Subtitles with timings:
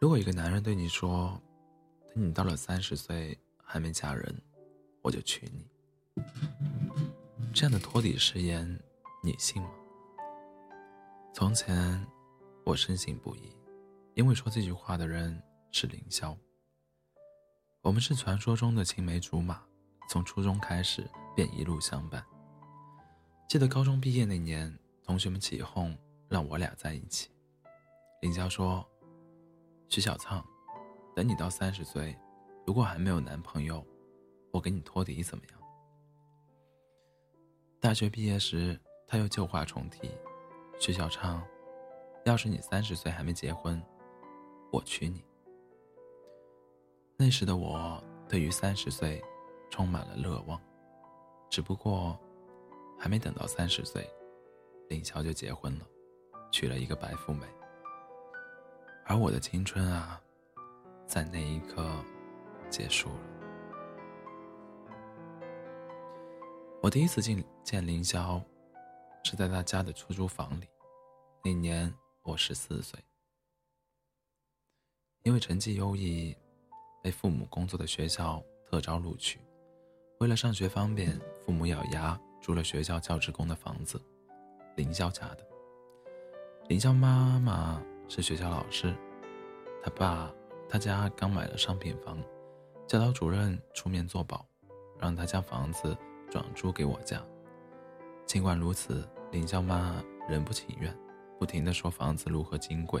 [0.00, 1.38] 如果一个男人对你说
[2.14, 4.34] ：“等你到了三十岁还没嫁人，
[5.02, 6.22] 我就娶你。”
[7.52, 8.66] 这样的托底誓言，
[9.22, 9.68] 你信吗？
[11.34, 12.02] 从前，
[12.64, 13.54] 我深信不疑，
[14.14, 15.38] 因为说这句话的人
[15.70, 16.34] 是凌霄。
[17.82, 19.62] 我们是传说中的青梅竹马，
[20.08, 21.06] 从初中开始
[21.36, 22.24] 便一路相伴。
[23.50, 24.74] 记得高中毕业那年，
[25.04, 25.94] 同学们起哄
[26.26, 27.28] 让我俩在一起。
[28.22, 28.89] 凌霄说。
[29.90, 30.46] 徐小畅，
[31.16, 32.16] 等你到三十岁，
[32.64, 33.84] 如果还没有男朋友，
[34.52, 35.60] 我给你托底怎么样？
[37.80, 40.08] 大学毕业时，他又旧话重提
[40.78, 41.42] ：“徐小畅，
[42.24, 43.82] 要是你三十岁还没结婚，
[44.70, 45.24] 我娶你。”
[47.18, 49.20] 那时的我对于三十岁
[49.70, 50.60] 充满了乐望，
[51.50, 52.16] 只不过
[52.96, 54.08] 还没等到三十岁，
[54.88, 55.86] 林乔就结婚了，
[56.52, 57.44] 娶了一个白富美。
[59.10, 60.22] 而我的青春啊，
[61.04, 61.84] 在那一刻
[62.68, 63.20] 结束了。
[66.80, 68.40] 我第一次见见凌霄，
[69.24, 70.68] 是在他家的出租房里。
[71.42, 73.00] 那年我十四岁，
[75.24, 76.32] 因为成绩优异，
[77.02, 79.40] 被父母工作的学校特招录取。
[80.20, 84.00] 为了上学方便，父母咬牙租了学校教职工的房子，
[84.76, 85.44] 凌霄家的。
[86.68, 87.82] 凌霄妈妈。
[88.10, 88.92] 是学校老师，
[89.80, 90.34] 他爸
[90.68, 92.20] 他家刚买了商品房，
[92.84, 94.44] 教导主任出面作保，
[94.98, 95.96] 让他将房子
[96.28, 97.22] 转租给我家。
[98.26, 100.92] 尽管如此，林娇妈仍不情愿，
[101.38, 103.00] 不停的说房子如何金贵，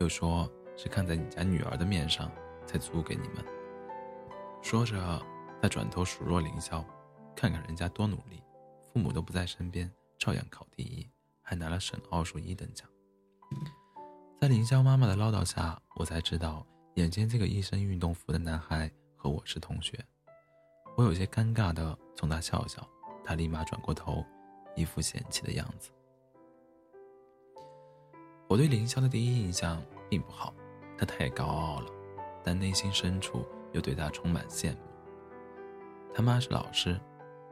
[0.00, 2.28] 又说是看在你家女儿的面上
[2.66, 3.44] 才租给你们。
[4.60, 5.22] 说着，
[5.62, 6.84] 他转头数落凌霄，
[7.36, 8.42] 看看人家多努力，
[8.92, 11.08] 父母都不在身边，照样考第一，
[11.40, 12.88] 还拿了省奥数一等奖。
[14.40, 20.02] 在凌霄妈妈的唠叨下，我才知道眼前这个一身运动服的男孩和我是同学。
[20.96, 22.82] 我有些尴尬的冲他笑笑，
[23.22, 24.24] 他立马转过头，
[24.74, 25.90] 一副嫌弃的样子。
[28.48, 30.54] 我对凌霄的第一印象并不好，
[30.96, 31.92] 他太高傲了，
[32.42, 33.44] 但内心深处
[33.74, 34.78] 又对他充满羡慕。
[36.14, 36.98] 他妈是老师，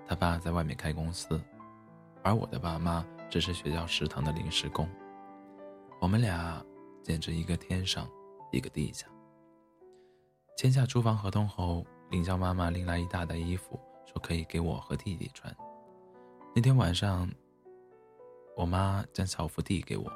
[0.07, 1.39] 他爸在外面开公司，
[2.25, 4.89] 而我的爸妈只是学校食堂的临时工。
[6.01, 6.65] 我们俩。
[7.03, 8.09] 简直一个天上，
[8.53, 9.07] 一个地下。
[10.57, 15.55] 签下租房合同后，林娇妈妈拎来一大袋衣服，说可以给我和弟弟穿。
[16.55, 17.31] 那天晚上，
[18.57, 20.13] 我妈将校服递给我。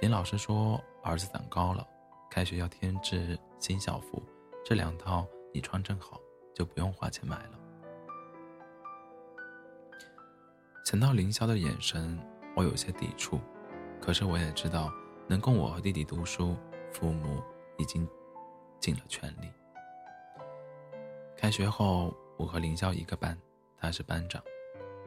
[0.00, 1.86] 林老师说：“儿子长高了，
[2.30, 4.22] 开学要添置新校服，
[4.62, 6.20] 这两套你穿正好，
[6.54, 7.58] 就不用花钱买了。”
[10.84, 12.18] 想到凌霄的眼神，
[12.54, 13.40] 我有些抵触，
[14.00, 14.92] 可是我也知道。
[15.28, 16.56] 能供我和弟弟读书，
[16.92, 17.42] 父母
[17.78, 18.08] 已经
[18.78, 19.50] 尽了全力。
[21.36, 23.36] 开学后，我和凌霄一个班，
[23.78, 24.42] 他是班长，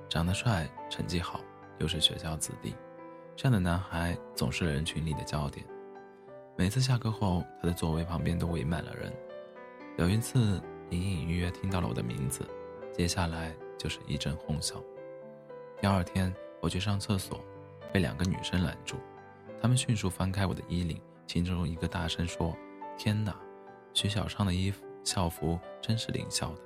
[0.07, 1.39] 长得帅，成绩好，
[1.77, 2.75] 又是学校子弟，
[3.35, 5.65] 这样的男孩总是人群里的焦点。
[6.57, 9.13] 每次下课后，他的座位旁边都围满了人。
[9.97, 12.45] 有一次，隐隐约约听到了我的名字，
[12.91, 14.75] 接下来就是一阵哄笑。
[15.81, 17.39] 第二天，我去上厕所，
[17.93, 18.97] 被两个女生拦住。
[19.61, 22.55] 他们迅速翻开我的衣领，其中一个大声说
[22.97, 23.35] ：“天哪，
[23.93, 26.61] 徐小畅的衣服校服真是凌霄的。”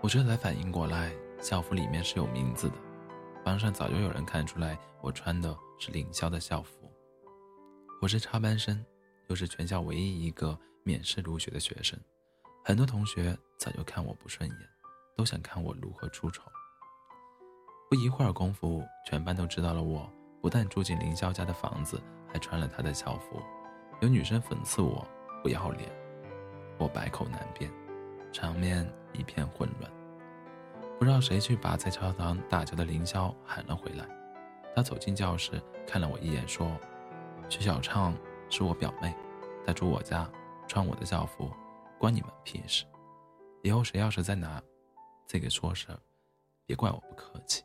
[0.00, 2.76] 我这才反应过来，校服里面是有名字的，
[3.44, 6.90] 班上早就有人看出来我穿的是凌霄的校服。
[8.00, 8.82] 我是插班生，
[9.28, 11.98] 又是全校唯一一个免试入学的学生，
[12.64, 14.58] 很多同学早就看我不顺眼，
[15.16, 16.42] 都想看我如何出丑。
[17.90, 20.10] 不一会儿功夫，全班都知道了我。
[20.40, 23.40] 不但住进凌霄家的房子，还穿了他的校服。
[24.00, 25.06] 有女生讽刺我
[25.42, 25.90] 不要脸，
[26.78, 27.70] 我百口难辩，
[28.32, 29.90] 场面一片混乱。
[30.98, 34.06] 不知道谁去把在教堂打球的凌霄喊了回来。
[34.74, 36.70] 他走进教室，看了我一眼，说
[37.48, 38.14] ：“徐小畅
[38.48, 39.14] 是我表妹，
[39.66, 40.30] 她住我家，
[40.68, 41.50] 穿我的校服，
[41.98, 42.84] 关你们屁事。
[43.62, 44.62] 以后谁要是再拿
[45.26, 45.98] 这个说事儿，
[46.66, 47.62] 别怪我不客气。”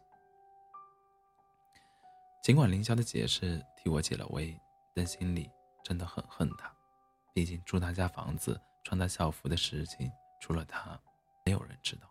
[2.45, 4.55] 尽管凌霄的解释替我解了围，
[4.93, 5.49] 但心里
[5.83, 6.71] 真的很恨他。
[7.33, 10.95] 毕竟住他家房子、穿他校服的事情，除了他，
[11.43, 12.07] 没有人知道。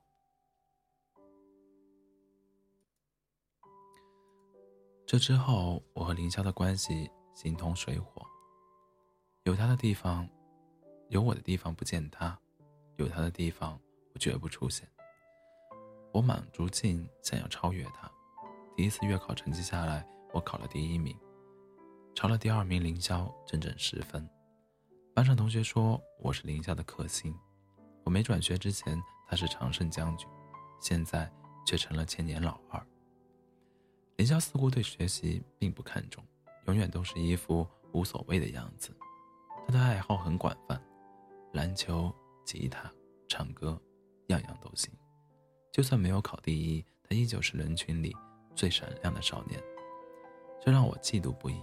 [5.07, 8.27] 这之后，我和凌霄的关系形同水火。
[9.45, 10.29] 有他的地方，
[11.11, 12.37] 有我的地方不见他；
[12.97, 13.81] 有他的地方，
[14.13, 14.85] 我绝不出现。
[16.11, 18.11] 我满足劲想要超越他。
[18.77, 20.05] 第一次月考成绩下来。
[20.35, 21.17] 我考了第一名，
[22.13, 24.29] 超了第二名凌霄整整十分，
[25.15, 27.33] 班上同学说我是林霄的克星。
[28.03, 30.29] 我没转学之前，他是常胜将军，
[30.81, 31.33] 现在
[31.65, 32.85] 却成了千年老二。
[34.17, 36.25] 林霄似乎对学习并不看重，
[36.67, 38.91] 永远都是一副无所谓的样子。
[39.69, 40.83] 他的爱好很广泛，
[41.53, 42.13] 篮球、
[42.45, 42.93] 吉他、
[43.29, 43.81] 唱歌，
[44.27, 44.93] 样样都行。
[45.71, 48.13] 就算没有考第一，他依旧是人群里
[48.57, 49.63] 最闪亮的少年，
[50.65, 51.61] 这让我嫉妒不已。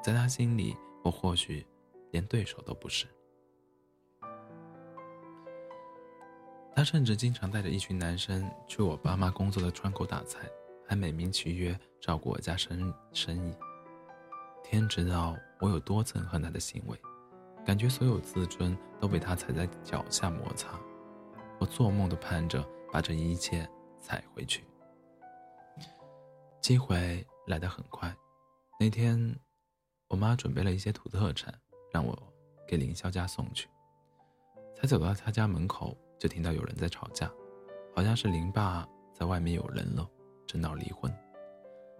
[0.00, 1.66] 在他心里，我或许
[2.12, 3.06] 连对手都不是。
[6.72, 10.48] 他甚至经常带着一群男生去我爸妈工作的窗口打菜，
[10.86, 13.52] 还美名其曰照顾我家生生意。
[14.62, 16.96] 天知道我有多憎恨他的行为，
[17.66, 20.78] 感觉所有自尊都被他踩在脚下摩擦。
[21.58, 23.68] 我做梦都盼着把这一切
[23.98, 24.64] 踩回去。
[26.62, 28.14] 机会来得很快，
[28.82, 29.38] 那天，
[30.08, 31.54] 我妈准备了一些土特产，
[31.92, 32.18] 让我
[32.66, 33.68] 给林霄家送去。
[34.74, 35.94] 才走到他家门口。
[36.18, 37.32] 就听到有人在吵架，
[37.96, 40.06] 好像是林爸在外面有人了，
[40.46, 41.10] 正闹离婚。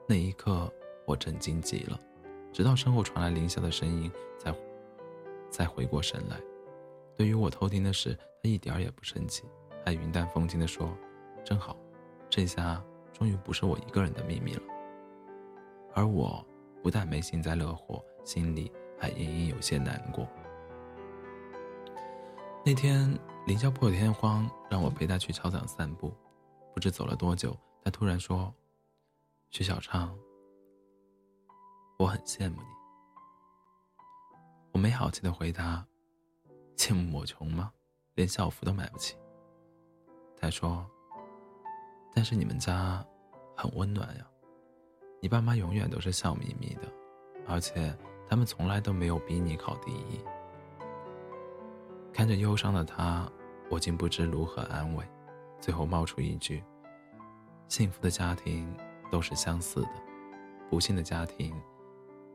[0.06, 0.70] 那一刻，
[1.06, 1.98] 我震惊极了，
[2.52, 4.54] 直到身后传来林晓的声音，才
[5.50, 6.38] 才回过神来。
[7.16, 9.44] 对于我偷听的事，他一点也不生气，
[9.86, 10.94] 还云淡风轻地说
[11.42, 11.74] ：“真好，
[12.28, 12.84] 这下
[13.14, 14.62] 终于不是我一个人的秘密了。”
[15.96, 16.46] 而我
[16.82, 20.28] 不但没幸灾乐祸，心里还隐隐有些难过。
[22.64, 23.18] 那天。
[23.46, 26.14] 林霄破天荒让我陪他去操场散步，
[26.74, 28.54] 不知走了多久，他突然说
[29.50, 30.14] ：“徐小畅，
[31.98, 32.68] 我很羡慕你。”
[34.72, 35.84] 我没好气的回答
[36.76, 37.72] ：“羡慕我穷吗？
[38.14, 39.16] 连校服都买不起。”
[40.36, 40.86] 他说
[42.14, 43.04] ：“但是你们家
[43.56, 44.30] 很温暖呀，
[45.20, 46.82] 你爸妈永远都是笑眯眯的，
[47.46, 47.96] 而且
[48.28, 50.20] 他们从来都没有逼你考第一。”
[52.12, 53.30] 看着忧伤的他，
[53.70, 55.04] 我竟不知如何安慰，
[55.60, 56.62] 最后冒出一句
[57.68, 58.74] ：“幸福的家庭
[59.10, 59.92] 都是相似的，
[60.68, 61.54] 不幸的家庭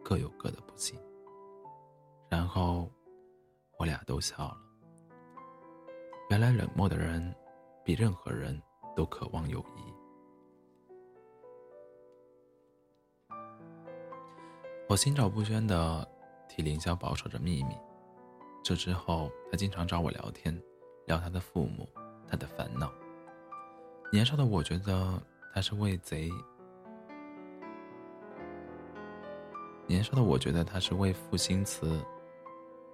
[0.04, 0.98] 各有各的不幸。”
[2.30, 2.90] 然后，
[3.78, 4.58] 我俩都笑了。
[6.30, 7.36] 原来冷漠的人，
[7.84, 8.60] 比任何人
[8.96, 9.95] 都渴望友谊。
[14.96, 16.08] 我心照不宣的
[16.48, 17.76] 替凌霄保守着秘密。
[18.64, 20.58] 这之后，他经常找我聊天，
[21.06, 21.86] 聊他的父母，
[22.26, 22.90] 他的烦恼。
[24.10, 25.22] 年少的我觉得
[25.54, 26.32] 他是为贼，
[29.86, 32.02] 年少的我觉得他是为赋新词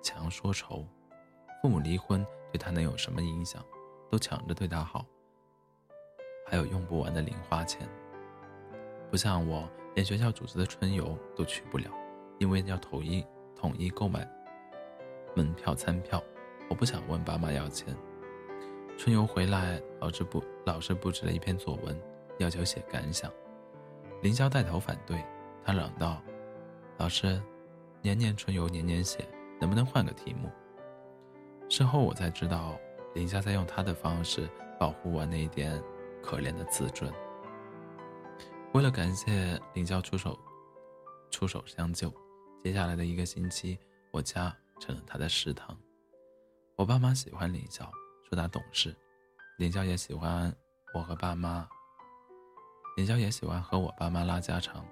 [0.01, 0.83] 强说愁。
[1.61, 3.63] 父母离婚对他能有什么影响？
[4.09, 5.05] 都抢着对他好，
[6.47, 7.87] 还有用不完的零花钱。
[9.11, 11.91] 不像我，连学校组织的春游都去不了，
[12.39, 13.25] 因为要统一
[13.57, 14.25] 统一购买。
[15.35, 16.23] 门票、餐票，
[16.69, 17.93] 我不想问爸妈要钱。
[18.97, 22.01] 春游回来，老师布老师布置了一篇作文，
[22.37, 23.29] 要求写感想。
[24.21, 25.21] 林霄带头反对，
[25.61, 26.21] 他嚷道
[26.97, 27.41] ：“老师，
[28.01, 29.27] 年年春游年年写，
[29.59, 30.49] 能不能换个题目？”
[31.67, 32.77] 事后我才知道，
[33.13, 34.49] 林霄在用他的方式
[34.79, 35.81] 保护我那一点
[36.21, 37.11] 可怜的自尊。
[38.73, 40.39] 为了感谢林霄出手
[41.29, 42.13] 出手相救，
[42.63, 43.77] 接下来的一个星期，
[44.11, 44.55] 我家。
[44.81, 45.77] 成了他的食堂。
[46.75, 47.87] 我爸妈喜欢林霄，
[48.27, 48.95] 说他懂事。
[49.59, 50.51] 林霄也喜欢
[50.95, 51.69] 我和爸妈。
[52.97, 54.83] 林霄也喜欢和我爸妈拉家常，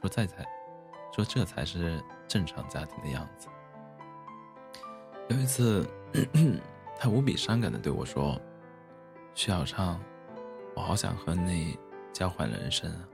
[0.00, 0.44] 说这才，
[1.14, 3.46] 说这才是正常家庭的样子。
[5.28, 5.88] 有一次，
[6.98, 8.36] 他无比伤感的对我说
[9.32, 10.02] ：“徐小畅，
[10.74, 11.78] 我好想和你
[12.12, 13.08] 交换人生啊。”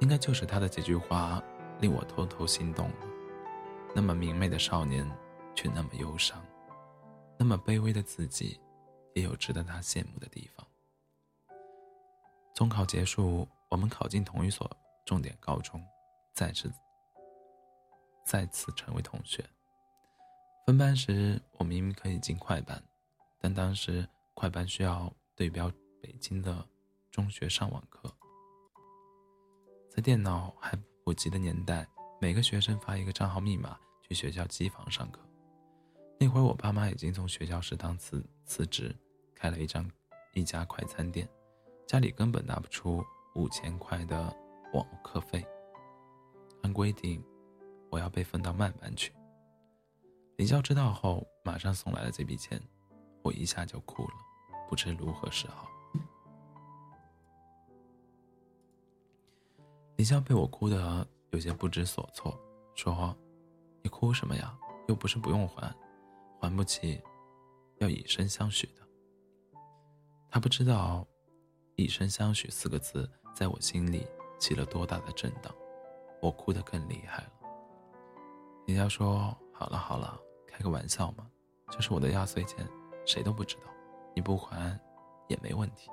[0.00, 1.42] 应该就是他的几句话，
[1.80, 3.06] 令我偷偷心动了。
[3.94, 5.06] 那么明媚的少年，
[5.54, 6.40] 却那么忧伤；
[7.38, 8.58] 那么卑微的自己，
[9.14, 10.66] 也有值得他羡慕的地方。
[12.54, 14.70] 中考结束，我们考进同一所
[15.04, 15.82] 重点高中，
[16.34, 16.72] 再次
[18.24, 19.44] 再次成为同学。
[20.66, 22.82] 分班时，我明明可以进快班，
[23.38, 26.66] 但当时快班需要对标北京的
[27.10, 28.12] 中学上网课，
[30.00, 31.86] 电脑还普及的年代。
[32.20, 35.20] 每个学生发一个账号密码去学校机房上课。
[36.18, 38.94] 那会儿我爸妈已经从学校食堂辞辞职，
[39.34, 39.90] 开了一张
[40.34, 41.26] 一家快餐店，
[41.86, 43.02] 家里根本拿不出
[43.34, 44.36] 五千块的
[44.74, 45.42] 网课费。
[46.62, 47.24] 按规定，
[47.88, 49.14] 我要被分到慢班去。
[50.36, 52.60] 林校知道后，马上送来了这笔钱，
[53.22, 54.14] 我一下就哭了，
[54.68, 55.69] 不知如何是好。
[60.00, 61.06] 林教被我哭的。
[61.28, 62.34] 有些不知所措，
[62.74, 63.14] 说
[63.84, 64.58] ：“你哭什么呀？
[64.88, 65.72] 又不是不用还，
[66.40, 66.98] 还不起，
[67.80, 68.80] 要以身相许的。
[70.30, 71.06] 他不知道
[71.76, 74.06] ，“以身相许”四个字在我心里
[74.38, 75.54] 起了多大的震荡，
[76.22, 77.32] 我哭得更厉害了。
[78.66, 81.30] 人家说：“好了好了，开个玩笑嘛，
[81.70, 82.66] 这是我的压岁钱，
[83.04, 83.64] 谁都不知道，
[84.16, 84.80] 你不还
[85.28, 85.90] 也没问题。”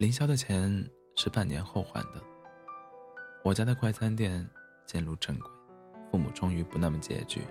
[0.00, 2.22] 凌霄的钱是半年后还的。
[3.44, 4.48] 我家的快餐店
[4.86, 5.50] 渐入正轨。
[6.10, 7.42] 父母终于不那么拮据，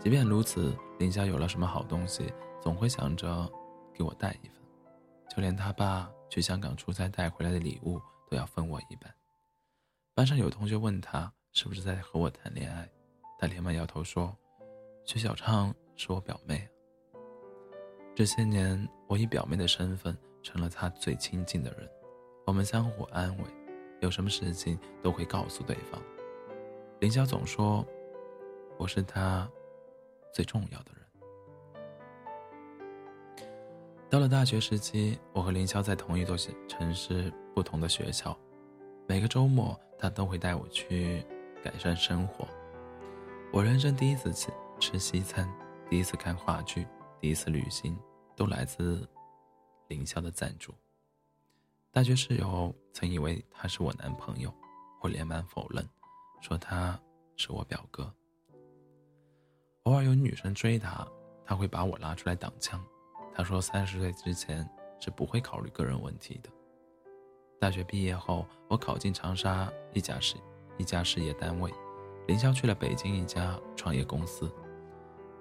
[0.00, 3.46] 即便如此，林霄有了什么好东西，总会想着
[3.92, 4.62] 给我带一份，
[5.28, 9.14] 就连他爸去香港出差带回来的礼物都要分我一半。
[10.14, 12.88] 班上有同学问他是不是在和我谈恋爱，
[13.38, 14.34] 他连忙摇头说
[15.04, 16.66] ：“徐小畅是我表妹。”
[18.16, 20.16] 这些年，我以表妹的身份
[20.48, 21.86] 成了他最亲近的人，
[22.46, 23.44] 我们相互安慰，
[24.00, 26.00] 有什么事情都会告诉对方。
[27.00, 27.86] 林霄总说
[28.78, 29.46] ：“我是他
[30.32, 31.04] 最重要的人。”
[34.08, 36.34] 到了大学时期，我和林霄在同一座
[36.66, 38.34] 城市，不同的学校。
[39.06, 41.22] 每个周末，他都会带我去
[41.62, 42.48] 改善生活。
[43.52, 44.50] 我人生第一次吃
[44.80, 45.46] 吃西餐，
[45.90, 46.86] 第一次看话剧，
[47.20, 47.94] 第一次旅行，
[48.34, 49.06] 都来自
[49.88, 50.72] 凌霄的赞助。
[51.90, 54.54] 大学室友曾以为他是我男朋友，
[55.02, 55.86] 我连忙否认。
[56.40, 56.98] 说他
[57.36, 58.14] 是我表哥。
[59.82, 61.06] 偶尔有女生追他，
[61.44, 62.80] 他会把我拉出来挡枪。
[63.34, 64.68] 他说三十岁之前
[65.00, 66.50] 是不会考虑个人问题的。
[67.58, 70.36] 大学毕业后，我考进长沙一家事
[70.76, 71.72] 一家事业单位，
[72.28, 74.48] 凌霄去了北京一家创业公司。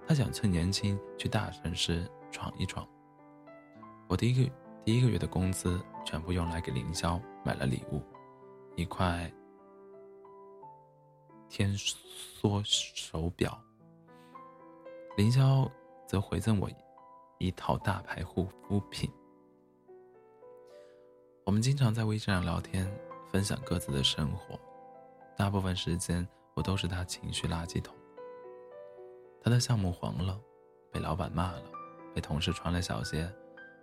[0.07, 2.87] 他想趁年轻去大城市闯一闯。
[4.07, 4.51] 我第一个
[4.85, 8.01] 第一个月的工资全部用来给林霄买了礼物，
[8.75, 9.31] 一块。
[11.49, 13.57] 天梭手表，
[15.15, 15.69] 凌霄
[16.05, 16.69] 则回赠我
[17.37, 19.09] 一套大牌护肤品。
[21.45, 22.85] 我们经常在微信上聊天，
[23.31, 24.59] 分享各自的生活。
[25.37, 27.95] 大部分时间，我都是他情绪垃圾桶。
[29.41, 30.37] 他的项目黄了，
[30.91, 31.63] 被老板骂了，
[32.13, 33.33] 被同事穿了小鞋，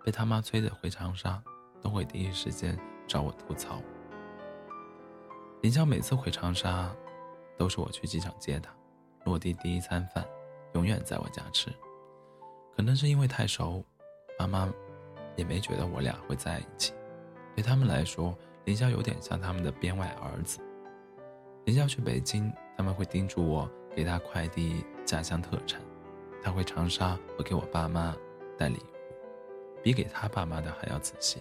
[0.05, 1.43] 被他妈催着回长沙，
[1.81, 3.81] 都会第一时间找我吐槽。
[5.61, 6.95] 林霄每次回长沙。
[7.57, 8.69] 都是我去机场接他，
[9.23, 10.25] 落地第一餐饭，
[10.73, 11.71] 永远在我家吃。
[12.75, 13.81] 可能是因为太熟，
[14.37, 14.69] 妈妈
[15.37, 16.93] 也没觉得我俩会在一起。
[17.55, 20.59] 对他们来说，林霄有点像他们的编外儿子。
[21.63, 25.81] 林霄去北京，他们会叮嘱我给他快递家乡特产。
[26.43, 28.13] 他回长沙会给我爸妈
[28.57, 28.94] 带礼物，
[29.85, 31.37] 比给他爸妈的还要仔细。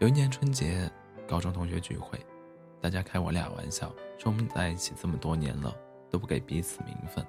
[0.00, 0.90] 有一年春节，
[1.24, 2.18] 高中同学聚会。
[2.80, 5.72] 大家开我俩玩笑，说我们在一起这么多年了，
[6.10, 7.24] 都不给彼此名分。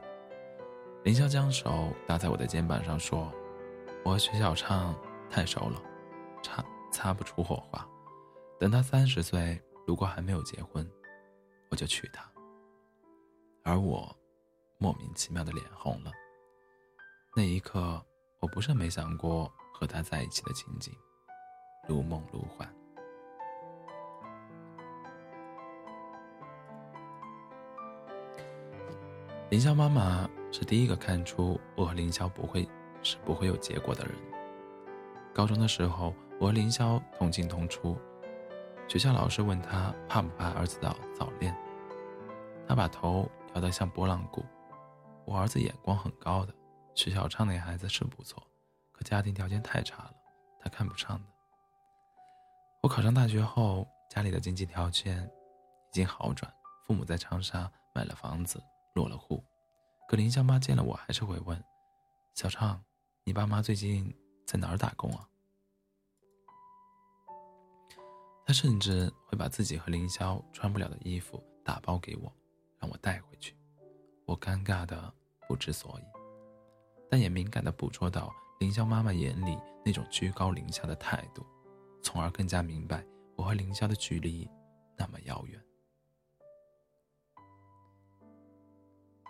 [1.03, 3.31] 林萧将手搭在我的肩膀上说
[4.03, 4.95] ：“我和徐小畅
[5.29, 5.79] 太熟了，
[6.41, 7.87] 擦擦不出火花。
[8.59, 10.89] 等他三十岁，如果还没有结婚，
[11.69, 12.27] 我就娶她。”
[13.63, 14.11] 而我，
[14.79, 16.11] 莫名其妙的脸红了。
[17.35, 18.03] 那一刻，
[18.39, 20.93] 我不是没想过和他在一起的情景，
[21.87, 22.67] 如梦如幻。
[29.49, 32.67] 凌霄妈妈是第一个看出我和凌霄不会
[33.01, 34.15] 是不会有结果的人。
[35.33, 37.97] 高中的时候，我和凌霄同进同出，
[38.87, 41.55] 学校老师问他怕不怕儿子早早恋，
[42.67, 44.43] 他把头摇得像拨浪鼓。
[45.25, 46.53] 我儿子眼光很高的，
[46.95, 48.41] 徐小畅那孩子是不错，
[48.91, 50.15] 可家庭条件太差了，
[50.59, 51.25] 他看不上的。
[52.81, 55.23] 我考上大学后，家里的经济条件
[55.91, 56.51] 已经好转，
[56.85, 58.63] 父母在长沙买了房子。
[58.95, 59.43] 落了户，
[60.07, 61.61] 可林霄妈见了我还是会问
[62.33, 62.81] ：“小畅，
[63.25, 64.09] 你爸妈最近
[64.47, 65.27] 在哪儿打工啊？”
[68.47, 72.33] 他甚至会把自己和林霄穿不了的衣服打包给我，
[72.79, 73.53] 让我带回去。
[74.23, 75.13] 我尴尬的
[75.45, 76.03] 不知所以，
[77.09, 81.45] 但也敏感的捕捉到林霄妈妈眼里那种居高临下的态度，
[82.01, 84.49] 从而更加明白我和林霄的距离
[84.97, 85.61] 那么遥远。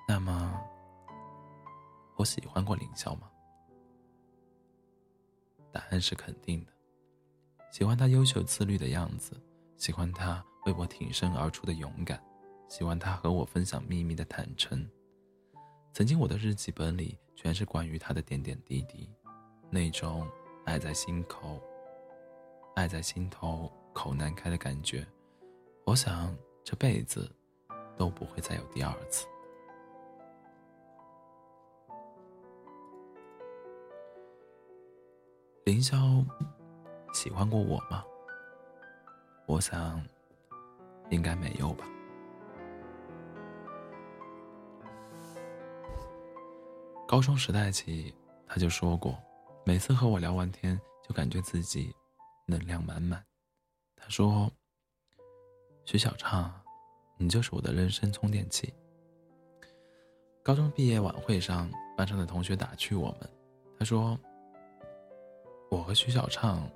[0.08, 0.62] 那么，
[2.16, 3.30] 我喜欢过凌霄吗？
[5.72, 6.72] 答案是肯定的。
[7.72, 9.36] 喜欢他优秀自律的样子，
[9.76, 12.24] 喜欢他为我挺身而出的勇敢，
[12.70, 14.88] 喜欢他和我分享秘密的坦诚。
[15.96, 19.10] 曾经我的日记本里全是关于他的点点滴滴，
[19.70, 20.28] 那种
[20.66, 21.58] 爱在心口、
[22.76, 25.08] 爱在心头、口难开的感觉。
[25.86, 26.36] 我想
[26.66, 27.34] 这辈子
[27.96, 29.26] 都不会再有第二次。
[35.64, 36.22] 凌霄
[37.14, 38.04] 喜欢过我吗？
[39.46, 40.06] 我想，
[41.10, 41.88] 应该没有吧。
[47.16, 48.14] 高中时代起，
[48.46, 49.18] 他就说过，
[49.64, 51.96] 每次和我聊完天，就感觉自己
[52.46, 53.24] 能量满满。
[53.96, 54.52] 他说
[55.88, 56.54] ：“徐小畅，
[57.18, 58.74] 你就是我的人生充电器。”
[60.44, 63.30] 高中毕业晚会上，班上的同学打趣我们，
[63.80, 64.20] 他说
[65.72, 66.70] ：“我和徐小畅，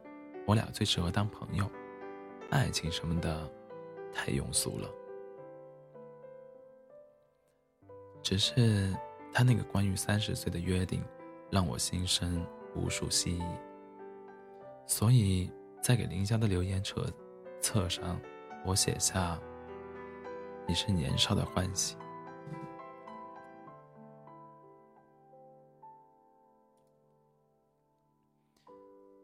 [0.47, 1.69] 我俩最适合当朋友，
[2.49, 3.45] 爱情什么的，
[4.13, 4.89] 太庸俗了。”
[8.23, 8.95] 只是。
[9.39, 11.01] 他那个关于三十岁的约定，
[11.49, 13.45] 让我心生无数希冀。
[14.85, 15.49] 所以
[15.81, 17.09] 在给林霄的留言册
[17.61, 18.19] 册上，
[18.65, 19.39] 我写下
[20.67, 21.95] ：“你是年少的欢喜。”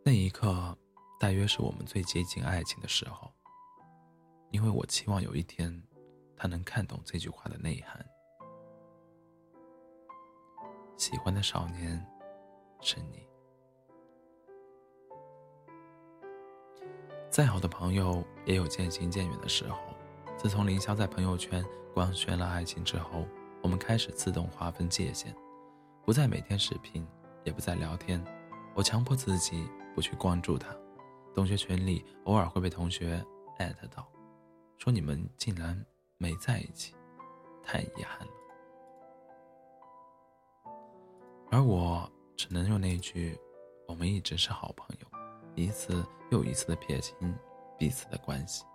[0.02, 0.78] 那一刻，
[1.20, 3.30] 大约是我们最接近爱情的时候，
[4.52, 5.84] 因为我期望有一天，
[6.38, 8.15] 他能看懂这句话的内涵。
[10.98, 12.04] 喜欢的少年，
[12.82, 13.28] 是你。
[17.30, 19.78] 再好的朋友也有渐行渐远的时候。
[20.38, 23.26] 自从凌霄在朋友圈官宣了爱情之后，
[23.62, 25.36] 我们开始自动划分界限，
[26.04, 27.06] 不再每天视频，
[27.44, 28.24] 也不再聊天。
[28.74, 30.76] 我强迫自己不去关注他。
[31.34, 33.22] 同学群里偶尔会被同学
[33.58, 34.08] 艾特到，
[34.78, 35.86] 说你们竟然
[36.18, 36.96] 没在一起，
[37.64, 38.34] 太遗憾了。
[41.56, 43.40] 而我只能用那句
[43.88, 45.08] “我们一直是好朋友”，
[45.56, 47.34] 一次又一次的撇清
[47.78, 48.66] 彼此的关系。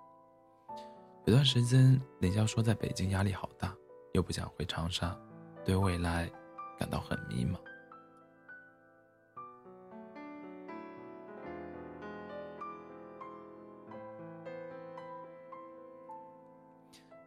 [1.26, 3.76] 有段时间，林萧说在北京压力好大，
[4.14, 5.14] 又不想回长沙，
[5.62, 6.26] 对未来
[6.78, 7.58] 感到很迷茫。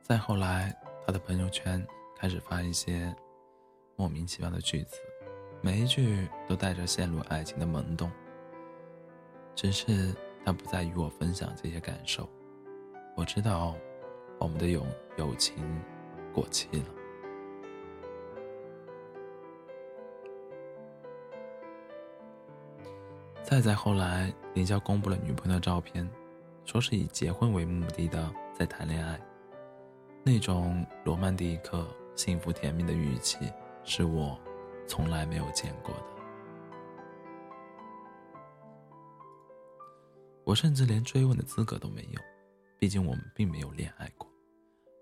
[0.02, 1.86] 再后来，他的朋友圈
[2.18, 3.16] 开始发一些
[3.96, 4.98] 莫名其妙的句子。
[5.65, 8.12] 每一句都带着陷入爱情的萌动，
[9.56, 12.28] 只是他不再与我分享这些感受。
[13.15, 13.73] 我知道，
[14.39, 15.56] 我们的友友情
[16.34, 16.86] 过期了。
[23.41, 26.06] 再再后来，林霄公布了女朋友的照片，
[26.65, 29.17] 说是以结婚为目的的在谈恋爱，
[30.23, 33.49] 那种罗曼蒂克、幸福甜蜜的语气，
[33.86, 34.38] 是我。
[34.88, 36.06] 从来没有见过的，
[40.43, 42.22] 我甚至连追问的资格都没有，
[42.80, 44.30] 毕竟我们并没有恋爱过。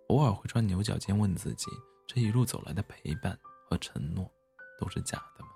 [0.07, 1.71] 偶尔会钻牛角尖，问自己：
[2.05, 3.37] 这一路走来的陪伴
[3.69, 4.29] 和承诺，
[4.79, 5.49] 都是假的吗？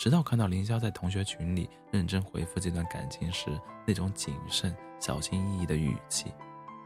[0.00, 3.48] 直到看到凌霄在同学群里认真回复这段感情时
[3.86, 6.32] 那种谨慎、小心翼翼的语气，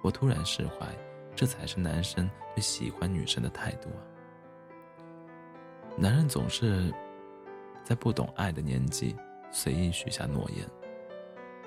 [0.02, 0.86] 我突然释怀，
[1.34, 4.02] 这才是男生对喜欢女生的态度啊！
[6.00, 6.94] 男人总是
[7.82, 9.16] 在不懂爱的年纪
[9.50, 10.64] 随意许下诺言，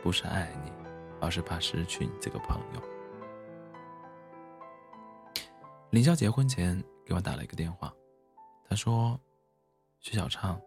[0.02, 0.72] 不是爱你，
[1.20, 2.82] 而是怕失去你这个朋友。
[5.89, 7.94] 林霄结婚前给我打了一个电话，
[8.70, 9.20] 他说
[10.00, 10.58] ：“徐小畅，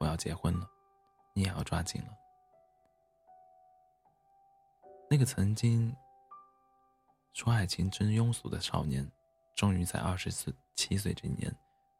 [0.00, 0.68] 我要结婚了，
[1.32, 2.08] 你也要抓紧了。”
[5.08, 5.94] 那个曾经
[7.34, 9.08] 说爱情真庸俗的少年，
[9.54, 11.56] 终于在二十四七岁这年。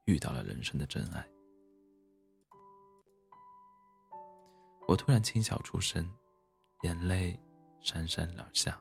[0.07, 1.27] 遇到了人生的真爱，
[4.87, 6.09] 我突然轻笑出声，
[6.83, 7.37] 眼泪
[7.83, 8.81] 潸潸而下。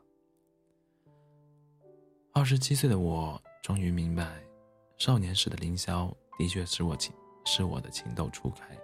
[2.32, 4.40] 二十七岁的我终于明白，
[5.00, 7.12] 少年时的凌霄的确是我情
[7.46, 8.78] 是我的情窦初开，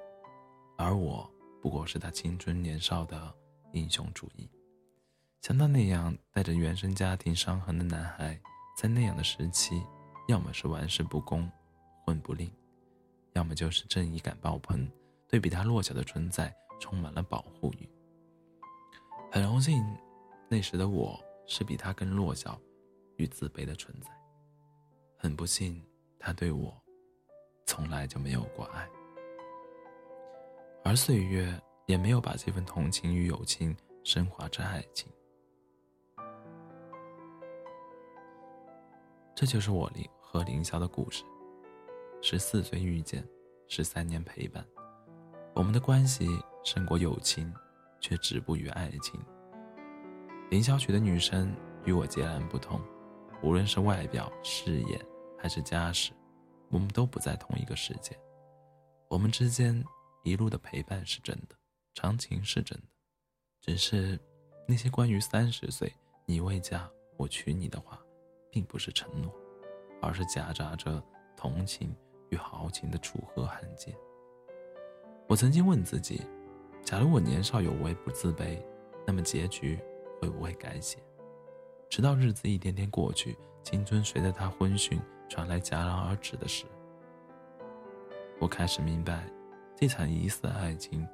[0.79, 3.31] 而我不过是他青春年少的
[3.71, 4.49] 英雄主义。
[5.41, 8.41] 像他那样带着原生家庭伤痕的男孩，
[8.75, 9.83] 在那样的时期，
[10.27, 11.47] 要么是玩世不恭。
[12.03, 12.51] 混不吝，
[13.33, 14.89] 要么就是正义感爆棚，
[15.27, 17.89] 对比他弱小的存在充满了保护欲。
[19.31, 19.81] 很荣幸，
[20.49, 22.59] 那时的我是比他更弱小
[23.15, 24.09] 与自卑的存在。
[25.15, 25.81] 很不幸，
[26.19, 26.75] 他对我
[27.65, 28.89] 从来就没有过爱，
[30.83, 35.09] 而岁月也没有把这份同情与友情升华成爱情。
[39.33, 41.23] 这就是我林和凌霄的故事。
[42.23, 43.27] 十四岁遇见，
[43.67, 44.63] 十三年陪伴，
[45.55, 46.27] 我们的关系
[46.63, 47.51] 胜过友情，
[47.99, 49.19] 却止步于爱情。
[50.51, 51.51] 林小曲的女生
[51.83, 52.79] 与我截然不同，
[53.41, 55.03] 无论是外表、事业
[55.35, 56.11] 还是家世，
[56.69, 58.15] 我们都不在同一个世界。
[59.09, 59.83] 我们之间
[60.23, 61.55] 一路的陪伴是真的，
[61.95, 62.85] 长情是真的，
[63.61, 64.19] 只是
[64.67, 65.91] 那些关于三十岁
[66.27, 67.99] 你未嫁我娶你的话，
[68.51, 69.33] 并不是承诺，
[70.03, 71.03] 而是夹杂着
[71.35, 71.93] 同情
[72.31, 73.95] 与豪情的楚河汉界。
[75.27, 76.25] 我曾经问自己，
[76.83, 78.61] 假如我年少有为不自卑，
[79.05, 79.79] 那么结局
[80.19, 80.97] 会不会改写？
[81.89, 86.65] 直到日子一天天过去，青春随着他昏讯传来戛然而止的时，
[88.39, 89.23] 我开始明白，
[89.75, 91.07] 这场疑似爱情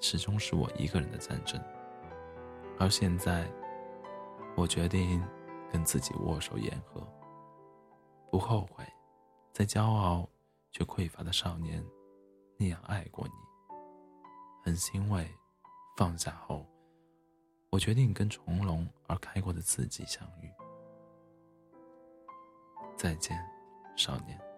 [0.00, 1.60] 始终是我一个人的战争。
[2.78, 3.48] 而现在，
[4.56, 5.22] 我决定
[5.70, 7.00] 跟自己握手言和，
[8.30, 8.84] 不后悔，
[9.52, 10.26] 在骄傲
[10.70, 11.84] 却匮乏的少年
[12.56, 13.34] 那样爱过你，
[14.64, 15.30] 很欣慰，
[15.96, 16.66] 放下后。
[17.68, 20.50] 我决定跟从容而开阔的自己相遇。
[22.96, 23.38] 再见，
[23.96, 24.51] 少年。